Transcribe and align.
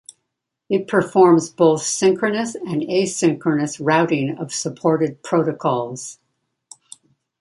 It 0.67 0.87
performs 0.87 1.51
both 1.51 1.83
synchronous 1.83 2.55
and 2.55 2.81
asynchronous 2.81 3.77
routing 3.79 4.35
of 4.35 4.51
supported 4.51 5.21
protocols. 5.21 6.17